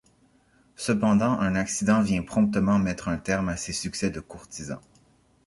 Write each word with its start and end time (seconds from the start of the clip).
Cependant, 0.77 1.33
un 1.39 1.53
accident 1.53 2.01
vient 2.01 2.23
promptement 2.23 2.79
mettre 2.79 3.07
un 3.07 3.17
terme 3.19 3.49
à 3.49 3.55
ces 3.55 3.71
succès 3.71 4.09
de 4.09 4.19
courtisan. 4.19 4.81